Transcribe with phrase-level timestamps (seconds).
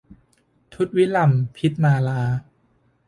[0.73, 2.21] ทุตวิลัมพิตมาลา